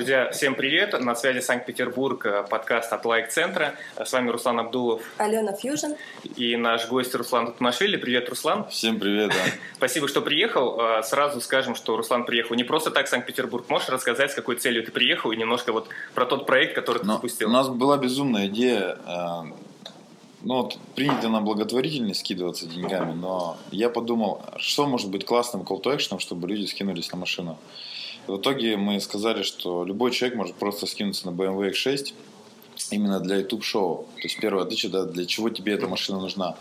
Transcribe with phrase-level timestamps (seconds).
[0.00, 0.98] Друзья, всем привет!
[0.98, 3.74] На связи Санкт-Петербург, э, подкаст от Лайк-центра.
[4.02, 5.02] С вами Руслан Абдулов.
[5.18, 5.92] Алена Фьюжн.
[6.36, 7.98] И наш гость Руслан Тутмашвили.
[7.98, 8.66] Привет, Руслан.
[8.70, 9.50] Всем привет, да.
[9.76, 10.80] Спасибо, что приехал.
[10.80, 13.68] Э, сразу скажем, что Руслан приехал не просто так в Санкт-Петербург.
[13.68, 17.06] Можешь рассказать, с какой целью ты приехал и немножко вот про тот проект, который ты
[17.06, 17.50] Но запустил?
[17.50, 19.50] У нас была безумная идея э,
[20.42, 25.82] ну вот принято на благотворительность скидываться деньгами, но я подумал, что может быть классным call
[25.82, 27.58] to action, чтобы люди скинулись на машину.
[28.26, 32.14] В итоге мы сказали, что любой человек может просто скинуться на BMW X6
[32.90, 34.06] именно для YouTube шоу.
[34.16, 36.56] То есть первое отличие, да, для чего тебе эта машина нужна.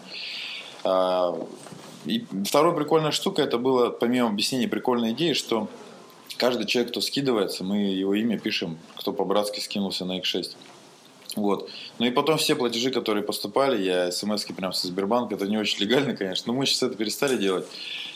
[0.84, 1.38] А,
[2.06, 5.68] и вторая прикольная штука, это было, помимо объяснения прикольной идеи, что
[6.38, 10.56] каждый человек, кто скидывается, мы его имя пишем, кто по-братски скинулся на X6.
[11.36, 11.70] Вот.
[12.00, 15.80] Ну и потом все платежи, которые поступали, я смс прям со Сбербанка, это не очень
[15.80, 17.68] легально, конечно, но мы сейчас это перестали делать.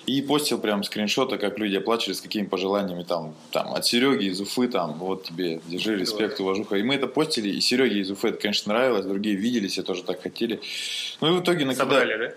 [0.05, 4.41] И постил прям скриншоты, как люди оплачивали, с какими пожеланиями там, там от Сереги из
[4.41, 6.75] Уфы, там, вот тебе, держи, респект, уважуха.
[6.75, 10.03] И мы это постили, и Сереге из Уфы это, конечно, нравилось, другие видели, все тоже
[10.03, 10.59] так хотели.
[11.21, 11.89] Ну и в итоге накидали.
[11.89, 12.33] Собрали, да?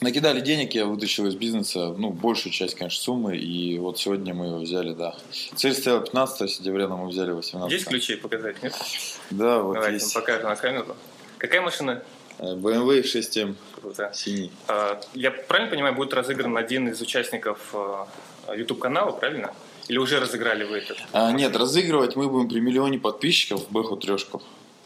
[0.00, 4.46] Накидали денег, я вытащил из бизнеса, ну, большую часть, конечно, суммы, и вот сегодня мы
[4.46, 5.14] его взяли, да.
[5.56, 7.70] Цель стояла 15 сентября, но мы взяли 18.
[7.70, 8.72] Есть ключи показать, нет?
[9.28, 10.14] Да, вот Давайте есть.
[10.14, 10.96] покажем на камеру.
[11.36, 12.02] Какая машина?
[12.40, 13.54] BMW 6M.
[13.80, 14.10] Круто.
[14.14, 14.50] Синий.
[14.68, 17.74] А, Я правильно понимаю, будет разыгран один из участников
[18.54, 19.52] YouTube-канала, правильно?
[19.88, 20.98] Или уже разыграли вы этот?
[21.12, 24.40] А, нет, разыгрывать мы будем при миллионе подписчиков Бэху трешку.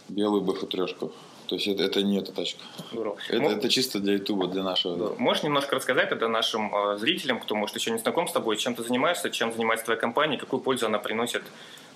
[0.08, 1.12] Белую Бэху трешку.
[1.46, 2.62] То есть это, это не эта тачка.
[2.90, 3.18] Здорово.
[3.28, 4.96] Это, это чисто для Ютуба, для нашего.
[4.96, 5.14] Да.
[5.18, 8.74] Можешь немножко рассказать это нашим э, зрителям, кто, может, еще не знаком с тобой, чем
[8.74, 11.42] ты занимаешься, чем занимается твоя компания, какую пользу она приносит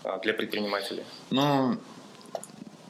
[0.05, 1.03] э, для предпринимателей?
[1.31, 1.79] Ну,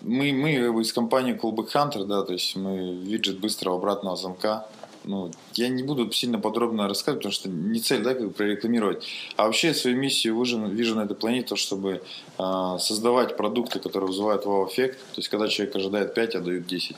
[0.09, 4.67] мы, мы из компании Coolback Hunter, да, то есть мы виджет быстрого обратного замка.
[5.05, 9.06] Ну, я не буду сильно подробно рассказывать, потому что не цель, да, как бы прорекламировать.
[9.37, 10.37] А вообще свою миссию
[10.69, 12.03] вижу на этой планете, то, чтобы
[12.39, 14.98] э, создавать продукты, которые вызывают вау-эффект.
[14.98, 16.97] То есть, когда человек ожидает 5, а дают 10.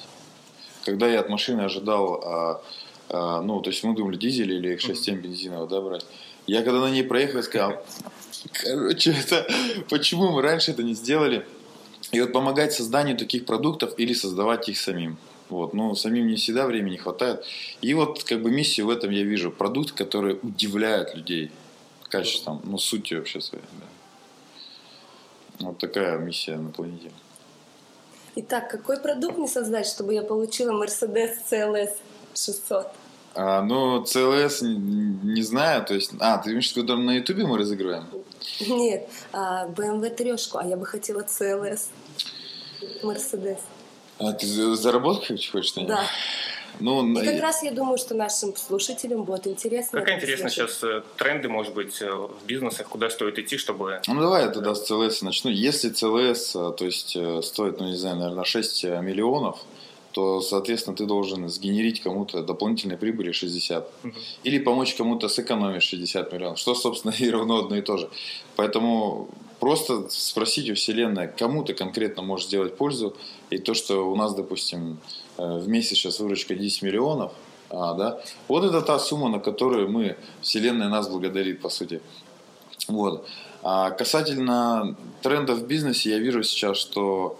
[0.85, 2.63] Когда я от машины ожидал, а,
[3.11, 6.07] а, ну, то есть мы думали дизель или X6 бензинового, да, брать.
[6.47, 7.85] Я когда на ней проехал, я сказал,
[8.53, 9.47] короче, это,
[9.91, 11.47] почему мы раньше это не сделали?
[12.13, 15.17] И вот помогать созданию таких продуктов или создавать их самим.
[15.49, 17.45] Вот, ну, самим не всегда времени хватает.
[17.81, 19.51] И вот, как бы, миссию в этом я вижу.
[19.51, 21.51] Продукт, который удивляет людей
[22.11, 23.65] качеством, ну, сутью вообще своей.
[23.81, 25.67] Да.
[25.67, 27.11] Вот такая миссия на планете.
[28.37, 31.97] Итак, какой продукт мне создать, чтобы я получила Mercedes CLS
[32.35, 32.87] 600?
[33.43, 36.13] А, ну, CLS не, не знаю, то есть...
[36.21, 38.07] А, ты имеешь в виду, на Ютубе мы разыгрываем?
[38.61, 41.87] Нет, а, BMW трешку, а я бы хотела CLS
[43.03, 43.61] Mercedes.
[44.19, 45.87] А ты за- заработать хочешь ней?
[45.87, 46.03] Да.
[46.81, 49.99] Ну, И на- как раз я думаю, что нашим слушателям будет интересно.
[50.01, 50.75] Это интересно слушать.
[50.75, 54.03] сейчас э, тренды, может быть, э, в бизнесах, куда стоит идти, чтобы...
[54.07, 55.51] Ну давай я тогда с CLS начну.
[55.51, 59.59] Если CLS, а, то есть э, стоит, ну не знаю, наверное, 6 миллионов,
[60.13, 63.89] то, соответственно, ты должен сгенерить кому-то дополнительной прибыли 60.
[64.03, 64.15] Мгм.
[64.43, 66.59] Или помочь кому-то сэкономить 60 миллионов.
[66.59, 68.09] Что, собственно, и равно одно и то же.
[68.57, 69.29] Поэтому
[69.61, 73.15] просто спросить у Вселенной, кому ты конкретно можешь сделать пользу.
[73.51, 74.99] И то, что у нас, допустим,
[75.39, 77.33] э, в месяц сейчас выручка 10 миллионов,
[77.71, 82.01] а, да, вот это та сумма, на которую мы, Вселенная нас благодарит, по сути.
[82.89, 83.29] Вот.
[83.63, 87.39] А касательно трендов в бизнесе, я вижу сейчас, что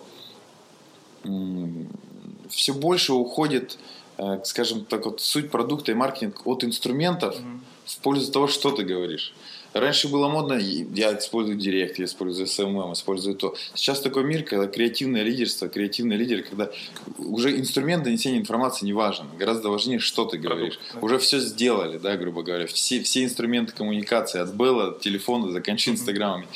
[2.51, 3.79] все больше уходит,
[4.19, 7.63] э, скажем так, вот суть продукта и маркетинг от инструментов Мгм.
[7.87, 9.33] в пользу того, что ты говоришь.
[9.73, 13.55] Раньше было модно, я использую Директ, я использую SMM, использую то.
[13.75, 16.71] Сейчас такой мир, когда креативное лидерство, креативный лидер, когда
[17.19, 19.27] уже инструмент донесения информации не важен.
[19.39, 20.81] Гораздо важнее, что ты говоришь.
[20.93, 20.99] да.
[21.01, 22.67] Уже все сделали, да, грубо говоря.
[22.67, 26.49] Все, все инструменты коммуникации, от Белла, от телефона, заканчивая инстаграмами.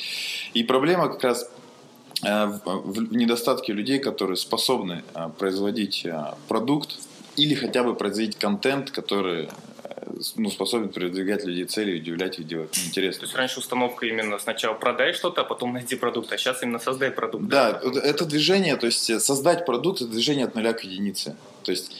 [0.53, 1.49] И проблема как раз
[2.21, 6.97] в, в недостатке людей, которые способны э, производить э, продукт
[7.35, 9.49] или хотя бы производить контент, который э,
[10.35, 13.23] ну, способен продвигать людей цели, удивлять их, делать То интересно.
[13.23, 17.11] есть раньше установка именно сначала продай что-то, а потом найди продукт, а сейчас именно создай
[17.11, 17.45] продукт.
[17.45, 21.35] Да, вот это движение, то есть э, создать продукт, это движение от нуля к единице.
[21.63, 21.91] То есть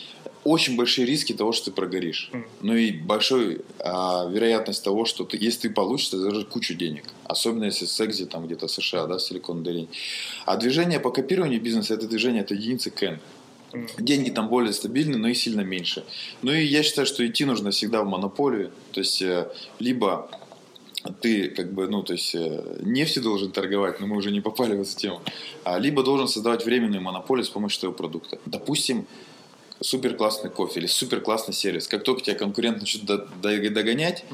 [0.46, 2.30] очень большие риски того, что ты прогоришь.
[2.32, 2.46] Мгм.
[2.62, 7.04] Ну и большая а, вероятность того, что ты, если ты получишь, ты заработаешь кучу денег.
[7.26, 9.88] Особенно если с экзи там где-то США, да, Силикон долине.
[10.46, 13.20] А движение по копированию бизнеса это движение от единицы к N.
[13.98, 16.06] Деньги там более стабильны, но и сильно меньше.
[16.44, 18.72] Ну и я считаю, что идти нужно всегда в монополию.
[18.92, 19.50] То есть э,
[19.80, 20.30] либо
[21.22, 24.76] ты как бы, ну, то есть э, нефтью должен торговать, но мы уже не попали
[24.76, 25.22] в эту тему,
[25.64, 28.40] а, либо должен создавать временную монополию с помощью твоего продукта.
[28.46, 29.08] Допустим,
[29.82, 31.88] супер классный кофе или супер классный сервис.
[31.88, 34.26] Как только тебя конкурент начнет до- до- догонять,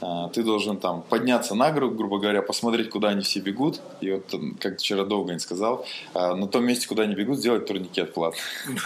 [0.00, 3.80] а, ты должен там подняться на гору, грубо говоря, посмотреть, куда они все бегут.
[4.00, 8.12] И вот, как вчера Довгань сказал, а, на том месте, куда они бегут, сделать турникет
[8.12, 8.40] платный.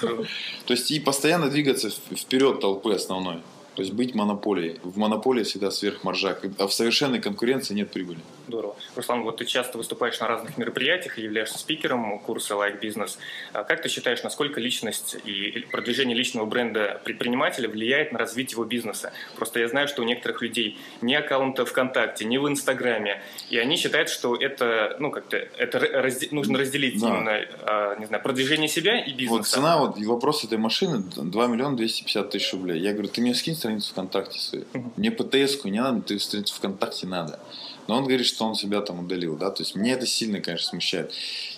[0.66, 3.38] То есть и постоянно двигаться вперед толпы основной.
[3.80, 4.78] То есть быть монополией.
[4.82, 8.18] В монополии всегда сверхмаржа, а в совершенной конкуренции нет прибыли.
[8.46, 8.76] Здорово.
[8.94, 13.16] Руслан, вот ты часто выступаешь на разных мероприятиях и являешься спикером курса Like Business.
[13.54, 18.64] А как ты считаешь, насколько личность и продвижение личного бренда предпринимателя влияет на развитие его
[18.64, 19.14] бизнеса?
[19.36, 23.76] Просто я знаю, что у некоторых людей ни аккаунта ВКонтакте, ни в Инстаграме, и они
[23.76, 27.08] считают, что это, ну, как-то, это разде- нужно разделить да.
[27.08, 27.30] именно,
[27.62, 29.30] а, не знаю, продвижение себя и бизнеса.
[29.30, 32.80] Вот цена, вот и вопрос этой машины 2 миллиона 250 тысяч рублей.
[32.80, 34.64] Я говорю, ты мне скинь страницу ВКонтакте свою.
[34.72, 34.90] Uh-huh.
[34.96, 37.38] Мне ПТС-ку не надо, ты страницу ВКонтакте надо.
[37.86, 40.68] Но он говорит, что он себя там удалил, да, то есть мне это сильно, конечно,
[40.68, 41.12] смущает.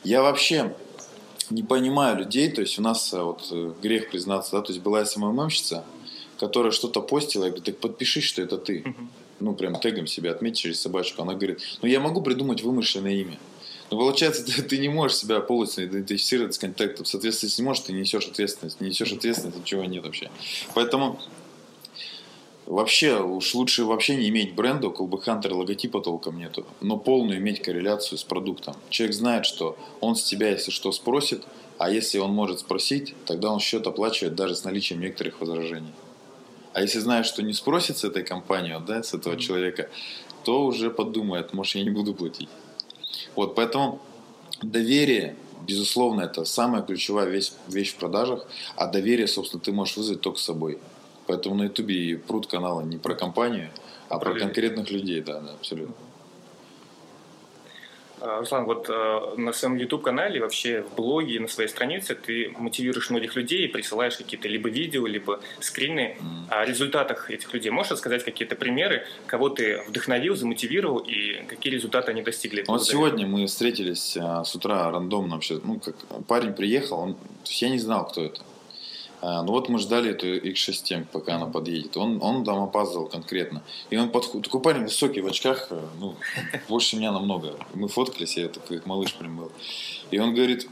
[0.05, 0.75] Я вообще
[1.51, 4.83] не понимаю людей, то есть у нас э, вот э, грех признаться, да, то есть
[4.83, 5.85] была СММщица,
[6.39, 8.81] которая что-то постила, я говорю, так подпиши, что это ты.
[8.81, 9.07] Uh-huh.
[9.41, 11.23] Ну, прям тегом себя отметь через собачку.
[11.23, 13.39] Она говорит, ну, я могу придумать вымышленное имя.
[13.91, 17.05] Но получается, ты, ты не можешь себя полностью идентифицировать с контактом.
[17.05, 18.81] Соответственно, если не можешь, ты несешь ответственность.
[18.81, 20.31] Не несешь ответственность, ничего нет вообще.
[20.75, 21.21] Поэтому
[22.67, 27.61] Вообще, уж лучше вообще не иметь бренда, у Колбэхантера логотипа толком нету, но полную иметь
[27.61, 28.77] корреляцию с продуктом.
[28.89, 31.43] Человек знает, что он с тебя, если что, спросит,
[31.79, 35.93] а если он может спросить, тогда он счет оплачивает даже с наличием некоторых возражений.
[36.73, 39.91] А если знает, что не спросит с этой компании, да, с этого человека,
[40.45, 42.49] то уже подумает, может, я не буду платить.
[43.35, 44.01] Вот, поэтому
[44.63, 45.37] доверие,
[45.67, 50.39] безусловно, это самая ключевая вещь, вещь в продажах, а доверие, собственно, ты можешь вызвать только
[50.39, 50.79] с собой.
[51.27, 53.71] Поэтому на Ютубе пруд канала не про компанию,
[54.09, 55.95] а про, про конкретных людей, да, да, абсолютно.
[58.25, 63.11] А, Руслан, вот э, на своем YouTube-канале, вообще в блоге, на своей странице ты мотивируешь
[63.11, 66.49] многих людей и присылаешь какие-то либо видео, либо скрины mm.
[66.51, 67.71] о результатах этих людей.
[67.71, 72.65] Можешь рассказать какие-то примеры, кого ты вдохновил, замотивировал и какие результаты они достигли?
[72.69, 75.61] Вот сегодня мы встретились а, с утра рандомно вообще.
[75.65, 75.97] Ну, как
[76.29, 78.41] парень приехал, он, я не знал, кто это.
[79.23, 81.97] А, ну вот мы ждали эту X6, пока она подъедет.
[81.97, 83.63] Он, он там опаздывал конкретно.
[83.89, 86.17] И он подходит, такой парень высокий в очках, э, ну,
[86.69, 87.55] больше меня намного.
[87.73, 89.53] Мы фоткались, я такой, как малыш прям был.
[90.11, 90.69] И он говорит,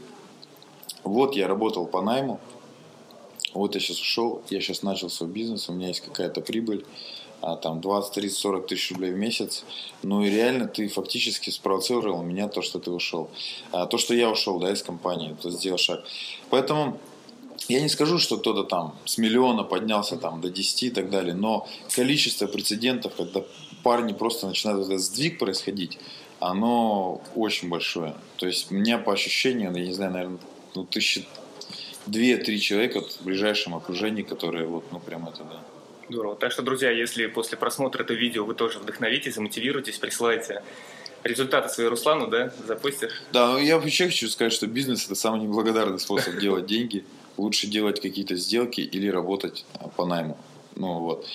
[1.05, 2.41] вот я работал по найму,
[3.53, 6.85] вот я сейчас ушел, я сейчас начал свой бизнес, у меня есть какая-то прибыль,
[7.41, 9.63] а, там 20, 30, 40 тысяч рублей в месяц.
[10.03, 13.29] Ну и реально ты фактически спровоцировал меня то, что ты ушел.
[13.71, 16.03] А, то, что я ушел, да, из компании, то сделал шаг.
[16.49, 16.99] Поэтому
[17.67, 21.33] я не скажу, что кто-то там с миллиона поднялся там до 10 и так далее,
[21.33, 23.43] но количество прецедентов, когда
[23.83, 25.99] парни просто начинают этот сдвиг происходить,
[26.39, 28.15] оно очень большое.
[28.37, 30.39] То есть у меня по ощущениям, я не знаю, наверное,
[30.75, 31.25] ну, тысячи
[32.07, 35.63] две-три человека в ближайшем окружении, которые вот, ну, прям это, да.
[36.09, 36.35] Здорово.
[36.35, 40.63] Так что, друзья, если после просмотра этого видео вы тоже вдохновитесь, замотивируйтесь, присылайте
[41.23, 43.11] результаты свои Руслану, да, запустишь?
[43.31, 47.05] Да, ну, я вообще хочу сказать, что бизнес– это самый неблагодарный способ делать деньги
[47.37, 50.37] лучше делать какие-то сделки или работать а, по найму.
[50.75, 51.25] Ну вот.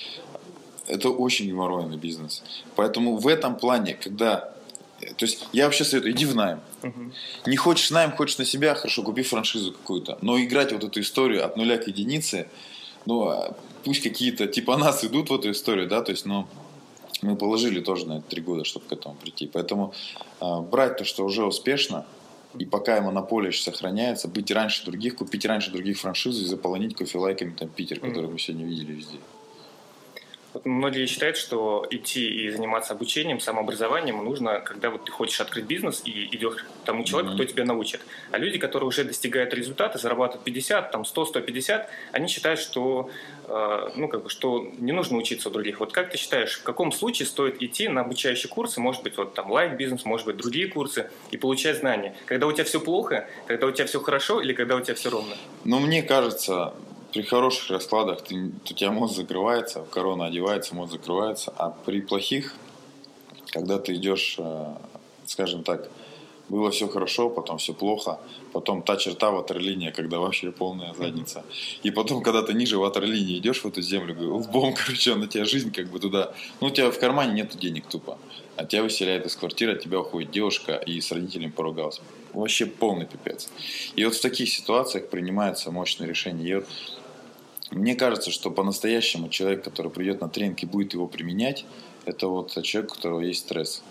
[0.87, 2.43] Это очень геморройный бизнес.
[2.75, 4.53] Поэтому в этом плане, когда...
[4.99, 6.59] То есть я вообще советую, иди в найм.
[6.81, 7.11] Угу.
[7.45, 10.17] Не хочешь найм, хочешь на себя, хорошо, купи франшизу какую-то.
[10.21, 12.47] Но играть вот эту историю от нуля к единице,
[13.05, 16.47] ну, а, пусть какие-то типа нас идут в эту историю, да, то есть, ну,
[17.21, 19.47] мы положили тоже на это три года, чтобы к этому прийти.
[19.47, 19.93] Поэтому
[20.39, 22.05] э, брать то, что уже успешно,
[22.59, 27.69] и пока монополия сохраняется, быть раньше других, купить раньше других франшизу и заполонить кофелайками там
[27.69, 29.17] Питер, который мы сегодня видели везде.
[30.57, 35.65] Вот многие считают, что идти и заниматься обучением, самообразованием нужно, когда вот ты хочешь открыть
[35.65, 37.35] бизнес и идешь к тому человеку, mm-hmm.
[37.35, 38.01] кто тебя научит.
[38.31, 43.11] А люди, которые уже достигают результата, зарабатывают 50, там 100, 150, они считают, что,
[43.45, 45.79] э, ну, как бы, что не нужно учиться у других.
[45.79, 49.35] Вот как ты считаешь, в каком случае стоит идти на обучающие курсы, может быть, вот
[49.35, 52.15] там лайф-бизнес, может быть, другие курсы, и получать знания?
[52.25, 55.11] Когда у тебя все плохо, когда у тебя все хорошо или когда у тебя все
[55.11, 55.35] ровно?
[55.65, 56.73] Ну, мне кажется,
[57.17, 62.53] при хороших раскладах ты, у тебя мозг закрывается, корона одевается, мозг закрывается, а при плохих,
[63.47, 64.75] когда ты идешь, э,
[65.25, 65.89] скажем так,
[66.47, 68.19] было все хорошо, потом все плохо,
[68.53, 71.43] потом та черта ватерлиния, когда вообще полная задница.
[71.81, 75.73] И потом, когда ты ниже ватерлинии идешь в эту землю, лбом, короче, на тебя жизнь
[75.73, 78.19] как бы туда, ну, у тебя в кармане нет денег тупо,
[78.57, 82.01] а тебя выселяют из квартиры, от тебя уходит девушка и с родителями поругался.
[82.33, 83.49] Вообще полный пипец.
[83.95, 86.49] И вот в таких ситуациях принимается мощное решение.
[86.49, 86.67] И вот
[87.71, 91.65] мне кажется, что по-настоящему человек, который придет на тренинг и будет его применять,
[92.05, 93.83] это вот человек, у которого есть стресс.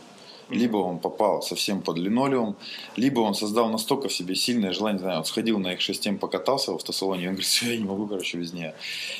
[0.48, 2.56] Либо он попал совсем под линолеум,
[2.94, 6.70] либо он создал настолько в себе сильное желание, знаю, он сходил на их 6 покатался
[6.70, 8.74] в автосалоне, и он говорит, все, я не могу, короче, без нее.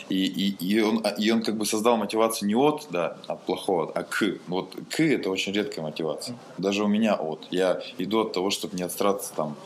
[0.09, 3.91] И, и, и, он, и он как бы создал мотивацию не от, да, от плохого,
[3.93, 4.39] а к.
[4.47, 6.37] Вот к это очень редкая мотивация.
[6.59, 7.45] Даже у меня от.
[7.51, 9.57] Я иду от того, чтобы не отстраться там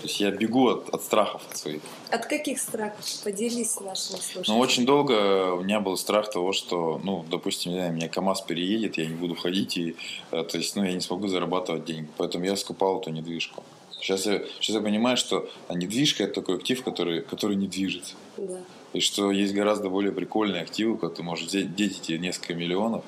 [0.00, 1.82] то есть я бегу от, от страхов от своих.
[2.10, 3.04] От каких страхов?
[3.24, 4.46] Поделись с нашими слушателями.
[4.46, 8.42] Ну, очень долго у меня был страх того, что, ну, допустим, не знаю, меня КАМАЗ
[8.42, 9.96] переедет, я не буду ходить, и,
[10.30, 12.08] э, то есть, ну, я не смогу зарабатывать деньги.
[12.16, 13.62] Поэтому я скупал эту недвижку.
[14.00, 18.14] Сейчас я, сейчас я понимаю, что недвижка– это такой актив, который, который не движется.
[18.36, 18.60] Да.
[18.92, 23.04] И что есть гораздо более прикольные активы, когда ты можешь взять эти несколько миллионов,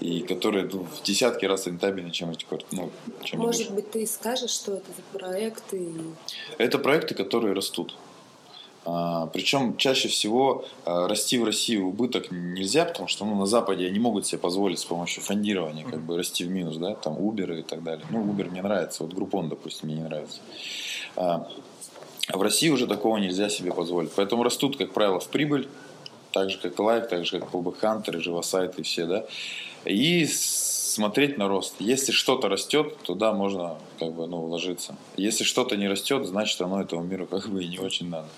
[0.00, 2.90] и которые ну, в десятки раз рентабельнее, чем эти ну,
[3.24, 5.92] чем Может быть, ты скажешь, что это за проекты?
[6.58, 7.96] Это проекты, которые растут.
[8.86, 13.46] А, причем чаще всего а, расти в России в убыток нельзя, потому что ну, на
[13.46, 17.14] Западе они могут себе позволить с помощью фондирования как бы расти в минус, да, там
[17.14, 18.04] Uber и так далее.
[18.10, 20.40] Ну, Uber мне нравится, вот Groupon, допустим, мне не нравится.
[21.16, 21.48] А,
[22.28, 24.10] в России уже такого нельзя себе позволить.
[24.12, 25.68] Поэтому растут, как правило, в прибыль,
[26.32, 29.26] так же, как Лайк, так же, как Club Hunter, Живосайт и все, да.
[29.84, 31.74] И смотреть на рост.
[31.78, 34.96] Если что-то растет, туда можно как бы, ну, вложиться.
[35.16, 38.28] Если что-то не растет, значит, оно этому миру как бы и не очень надо.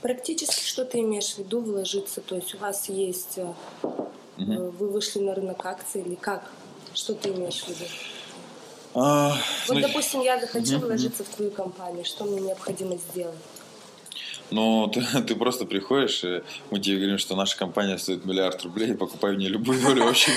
[0.00, 2.22] Практически что ты имеешь в виду вложиться?
[2.22, 3.38] То есть у вас есть,
[3.82, 4.02] угу.
[4.38, 6.50] вы вышли на рынок акций или как?
[6.94, 7.84] Что ты имеешь в виду?
[8.94, 9.36] А,
[9.68, 10.86] вот, ну, допустим, я захочу угу.
[10.86, 12.04] вложиться в твою компанию.
[12.04, 13.36] Что мне необходимо сделать?
[14.50, 18.94] Ну, ты, ты просто приходишь, и мы тебе говорим, что наша компания стоит миллиард рублей,
[18.94, 20.32] покупай мне любую долю вообще,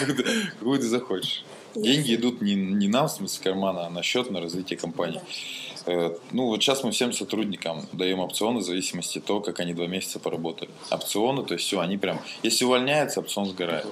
[0.51, 1.43] какую ты захочешь.
[1.75, 5.19] Деньги идут не, не нам, в смысле кармана, а на счет, на развитие компании.
[5.19, 5.72] Да.
[5.85, 9.73] Э, ну, вот сейчас мы всем сотрудникам даем опционы в зависимости от того, как они
[9.73, 10.71] два месяца поработали.
[10.89, 13.87] Опционы, то есть все, они прям, если увольняется, опцион сгорает.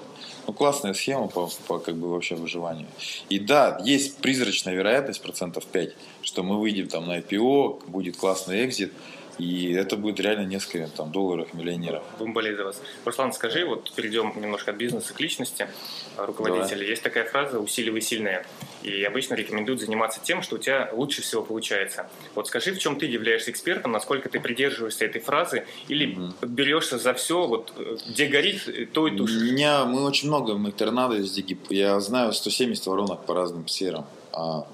[0.47, 2.87] Ну, классная схема по, по как бы вообще выживанию.
[3.29, 8.65] И да, есть призрачная вероятность, процентов 5, что мы выйдем там на IPO, будет классный
[8.65, 8.93] экзит,
[9.41, 12.03] и это будет реально несколько там, долларов миллионеров.
[12.19, 12.79] Будем болеть за вас.
[13.05, 15.67] Руслан, скажи, вот перейдем немножко от бизнеса к личности
[16.15, 16.75] руководителя.
[16.75, 16.89] Давай.
[16.89, 18.45] Есть такая фраза «усиливай сильное».
[18.83, 22.07] И обычно рекомендуют заниматься тем, что у тебя лучше всего получается.
[22.35, 26.47] Вот скажи, в чем ты являешься экспертом, насколько ты придерживаешься этой фразы, или mm-hmm.
[26.47, 27.73] берешься за все, вот
[28.07, 29.41] где горит, то и тушишь?
[29.41, 31.43] У меня, мы очень много мы торнадо везде.
[31.69, 34.05] Я знаю 170 воронок по разным сферам.
[34.33, 34.67] А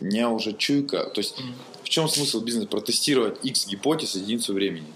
[0.00, 2.66] у меня уже чуйка, то есть mm-hmm в чем смысл бизнеса?
[2.66, 4.86] Протестировать X гипотез единицу времени.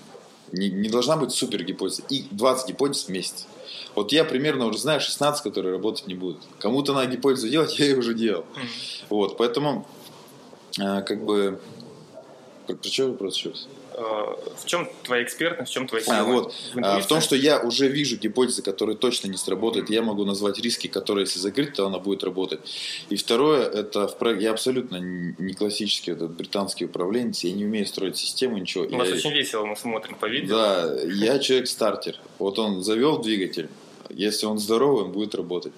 [0.52, 2.02] Не, не должна быть супер гипотеза.
[2.08, 3.46] И 20 гипотез в месяц.
[3.94, 6.38] Вот я примерно уже знаю 16, которые работать не будут.
[6.58, 8.42] Кому-то надо гипотезу делать, я ее уже делал.
[8.42, 9.04] Mm-hmm.
[9.10, 9.86] Вот, поэтому
[10.80, 11.60] э, как бы...
[12.76, 13.68] Про что вопрос сейчас?
[13.98, 16.18] в чем твоя экспертность, в чем твоя сила?
[16.18, 16.54] А, вот.
[16.74, 19.90] в, а, в том, что я уже вижу гипотезы, которые точно не сработают.
[19.90, 22.60] Я могу назвать риски, которые, если закрыть, то она будет работать.
[23.08, 28.16] И второе, это в я абсолютно не классический этот британский управленец, я не умею строить
[28.16, 28.84] систему, ничего.
[28.84, 29.14] У нас я...
[29.14, 30.56] очень весело, мы смотрим по видео.
[30.56, 32.16] Да, я человек-стартер.
[32.38, 33.68] Вот он завел двигатель,
[34.10, 35.72] если он здоровый, он будет работать.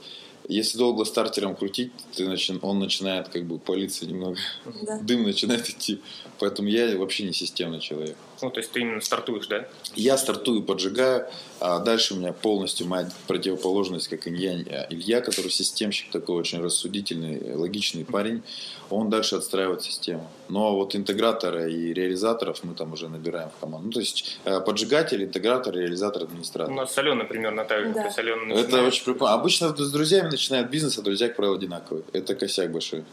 [0.48, 2.58] Если долго стартером крутить, ты начи...
[2.62, 4.36] он начинает как бы палиться немного.
[4.82, 4.98] Да.
[4.98, 6.00] Дым начинает идти.
[6.38, 8.16] Поэтому я вообще не системный человек.
[8.42, 9.66] Ну, то есть ты именно стартуешь, да?
[9.94, 11.26] Я стартую, поджигаю,
[11.60, 17.54] а дальше у меня полностью моя противоположность, как Илья, Илья, который системщик такой очень рассудительный,
[17.54, 18.42] логичный парень,
[18.90, 20.28] он дальше отстраивает систему.
[20.48, 23.86] Но вот интегратора и реализаторов мы там уже набираем в команду.
[23.86, 26.72] Ну, то есть э, поджигатель, интегратор, реализатор, администратор.
[26.72, 27.92] У нас соленый примерно так же.
[27.92, 28.08] Да.
[28.08, 29.34] Это очень прикольно.
[29.34, 32.04] Обычно с друзьями начинают бизнес, а друзья, как правило, одинаковые.
[32.12, 33.04] Это косяк большой.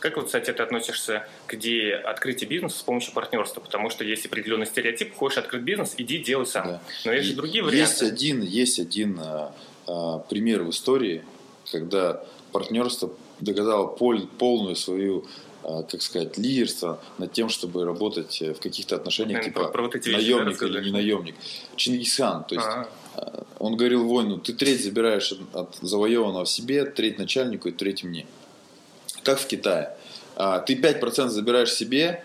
[0.00, 3.60] Как вот, кстати, ты относишься к идее открытия бизнеса с помощью партнерства?
[3.60, 6.66] Потому что есть определенный стереотип, хочешь открыть бизнес, иди делай сам.
[6.66, 6.82] Да.
[7.04, 7.80] Но есть же другие варианты.
[7.80, 9.54] Есть один, есть один а,
[9.86, 11.22] а, пример в истории,
[11.70, 15.26] когда партнерство доказало пол, полную свою
[15.62, 20.08] а, как сказать, лидерство над тем, чтобы работать в каких-то отношениях, типа про, вот эти
[20.08, 21.34] наемник или не наемник.
[21.76, 23.44] Чингисхан, то есть А-а-а.
[23.58, 28.26] он говорил войну, ты треть забираешь от, от завоеванного себе, треть начальнику и треть мне
[29.22, 29.94] как в Китае.
[30.36, 32.22] А, ты 5% забираешь себе,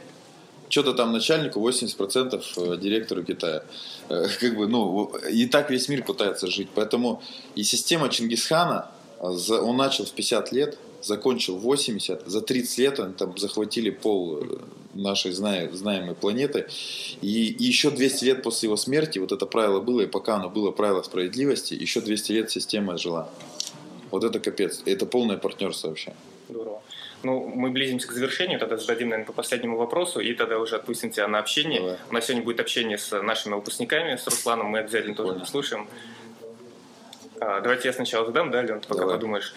[0.70, 3.64] что-то там начальнику, 80% э, директору Китая.
[4.10, 6.70] Э, как бы, ну, и так весь мир пытается жить.
[6.74, 7.22] Поэтому
[7.56, 13.00] и система Чингисхана, э, он начал в 50 лет, закончил в 80, за 30 лет
[13.00, 14.44] они там захватили пол
[14.94, 16.68] нашей знаемой планеты.
[17.22, 20.50] И, и еще 200 лет после его смерти, вот это правило было, и пока оно
[20.50, 23.30] было правило справедливости, еще 200 лет система жила.
[24.10, 24.82] Вот это капец.
[24.86, 26.14] Это полное партнерство вообще.
[26.50, 26.82] Здорово.
[27.24, 31.10] Ну, мы близимся к завершению, тогда зададим, наверное, по последнему вопросу, и тогда уже отпустим
[31.10, 31.80] тебя на общение.
[31.80, 31.98] Давай.
[32.10, 35.88] У нас сегодня будет общение с нашими выпускниками, с Русланом, мы обязательно тоже послушаем.
[37.40, 39.16] А, давайте я сначала задам, да, Лен, ты пока Давай.
[39.16, 39.54] подумаешь.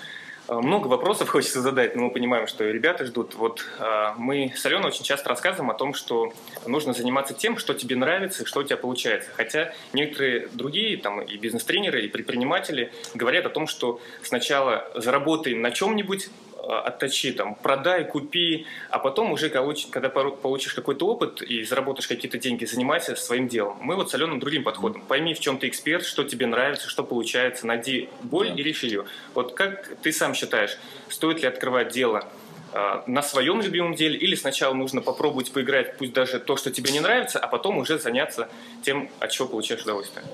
[0.49, 3.35] Э, много вопросов хочется задать, но мы понимаем, что ребята ждут.
[3.35, 6.33] Вот э, мы с Аленой очень часто рассказываем о том, что
[6.67, 9.31] нужно заниматься тем, что тебе нравится и что у тебя получается.
[9.37, 15.71] Хотя некоторые другие, там и бизнес-тренеры, и предприниматели говорят о том, что сначала заработай на
[15.71, 22.39] чем-нибудь, отточи, там, продай, купи, а потом уже, когда получишь какой-то опыт и заработаешь какие-то
[22.39, 23.79] деньги, занимайся своим делом.
[23.81, 25.03] Мы вот с Аленой другим подходом.
[25.03, 29.05] Пойми, в чем ты эксперт, что тебе нравится, что получается, найди боль и реши ее.
[29.35, 32.25] Вот как ты сам считаешь, стоит ли открывать дело
[32.73, 36.91] э, на своем любимом деле, или сначала нужно попробовать поиграть, пусть даже то, что тебе
[36.93, 38.49] не нравится, а потом уже заняться
[38.83, 40.25] тем, от чего получаешь удовольствие?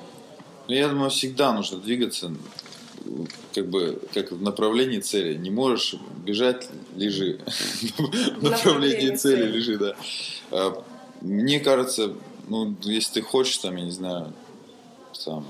[0.67, 2.33] Я думаю, всегда нужно двигаться
[3.55, 5.37] как бы как в направлении цели.
[5.37, 7.41] Не можешь бежать, лежи.
[8.39, 9.97] В направлении цели лежи, да.
[10.51, 10.83] А,
[11.21, 12.15] мне кажется,
[12.49, 14.33] ну, если ты хочешь, там, я не знаю,
[15.13, 15.47] сам,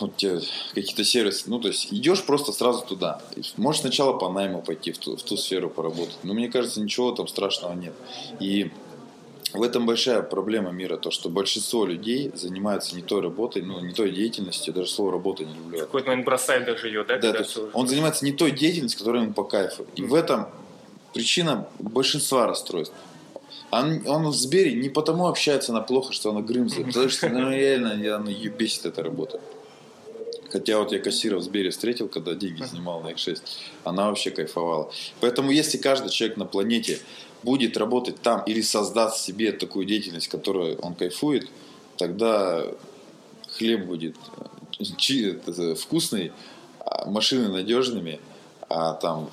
[0.00, 0.40] вот тебе
[0.74, 3.22] какие-то сервисы, ну, то есть идешь просто сразу туда.
[3.56, 6.18] Можешь сначала по найму пойти в ту, в ту сферу поработать.
[6.22, 7.94] Но мне кажется, ничего там страшного нет.
[8.40, 8.70] И
[9.56, 13.92] в этом большая проблема мира, то, что большинство людей занимаются не той работой, ну, не
[13.92, 15.78] той деятельностью, даже слово работа не люблю.
[15.78, 17.18] В какой-то момент бросает даже ее, да?
[17.18, 19.86] Да, то есть он занимается не той деятельностью, которая ему по кайфу.
[19.96, 20.48] И в этом
[21.14, 22.94] причина большинства расстройств.
[23.70, 27.50] Он, он в Сбере не потому общается на плохо, что она грымза, потому что ну,
[27.50, 29.40] реально она ее бесит эта работа.
[30.50, 33.40] Хотя вот я кассира в Сбере встретил, когда деньги снимал на X6,
[33.84, 34.90] она вообще кайфовала.
[35.20, 37.00] Поэтому если каждый человек на планете
[37.46, 41.48] будет работать там или создаст себе такую деятельность, которую он кайфует,
[41.96, 42.64] тогда
[43.56, 44.16] хлеб будет
[44.78, 46.32] э, вкусный,
[46.80, 48.18] а машины надежными,
[48.68, 49.30] а там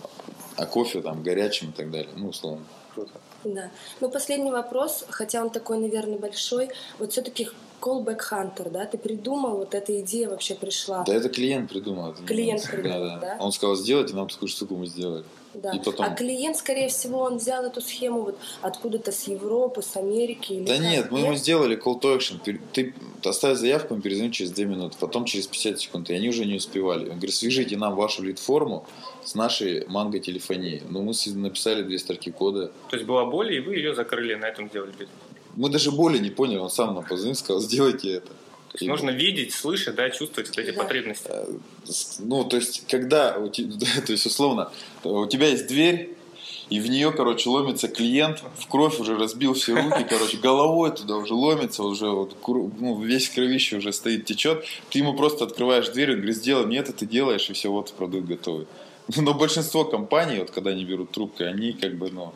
[0.56, 2.14] а кофе там горячим и так далее.
[2.16, 2.64] Ну, условно.
[2.94, 3.12] Круто.
[3.44, 3.72] Да.
[4.00, 6.70] Ну, последний вопрос, хотя он такой, наверное, большой.
[7.00, 7.50] Вот все-таки
[7.82, 8.86] callback hunter, да?
[8.86, 11.04] Ты придумал, вот эта идея вообще пришла.
[11.04, 12.14] Да, это клиент придумал.
[12.28, 13.20] Клиент придумал, да, да.
[13.20, 13.38] да?
[13.44, 15.26] Он сказал, сделайте, нам такую штуку мы сделали.
[15.54, 15.72] Да.
[15.72, 16.06] И потом...
[16.06, 20.54] А клиент, скорее всего, он взял эту схему вот откуда-то с Европы, с Америки?
[20.54, 20.84] Или да как?
[20.84, 22.60] нет, мы ему сделали call to action.
[22.72, 22.94] Ты
[23.24, 26.56] оставь заявку, мы перезвоним через 2 минуты, потом через 50 секунд, и они уже не
[26.56, 27.04] успевали.
[27.10, 28.86] Он говорит, свяжите нам вашу лид-форму
[29.24, 30.82] с нашей манго-телефонией.
[30.90, 32.72] Ну, мы написали две строки кода.
[32.90, 35.10] То есть была боль, и вы ее закрыли, на этом сделали бизнес?
[35.56, 38.32] Мы даже боли не поняли, он сам нам позвонил, сказал, сделайте это.
[38.74, 40.82] То есть нужно видеть, слышать, да, чувствовать вот эти да.
[40.82, 41.28] потребности.
[41.30, 41.46] Э,
[42.20, 44.72] ну, то есть, когда, то есть, условно,
[45.04, 46.16] у тебя есть дверь,
[46.70, 51.18] и в нее, короче, ломится клиент, в кровь уже разбил все руки, короче, головой туда
[51.18, 54.66] уже ломится, уже вот, ну, весь кровище уже стоит, течет.
[54.90, 57.94] Ты ему просто открываешь дверь, он говорит, сделай мне это, ты делаешь, и все, вот
[57.94, 58.66] продукт готовый.
[59.16, 62.34] Но большинство компаний, вот когда они берут трубку, они как бы, ну,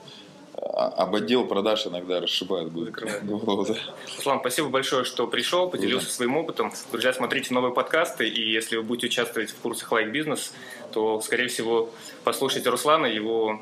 [0.78, 3.66] а, об отдел продаж иногда расшибают голову.
[3.68, 3.76] Да.
[4.16, 6.14] Руслан, спасибо большое, что пришел, поделился да.
[6.14, 6.72] своим опытом.
[6.92, 10.52] Друзья, смотрите новые подкасты, и если вы будете участвовать в курсах Like Business,
[10.94, 11.90] то, скорее всего,
[12.24, 13.60] послушайте Руслана, его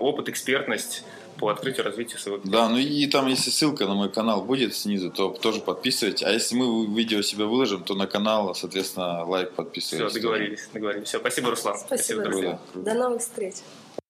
[0.00, 1.04] опыт, экспертность
[1.38, 5.10] по открытию развитию своего Да, ну и там, если ссылка на мой канал будет снизу,
[5.10, 6.24] то тоже подписывайтесь.
[6.24, 10.10] А если мы видео себя выложим, то на канал, соответственно, лайк подписывайтесь.
[10.10, 11.08] Все, договорились, договорились.
[11.08, 11.78] Все, спасибо, Руслан.
[11.78, 13.54] Спасибо, спасибо До новых встреч.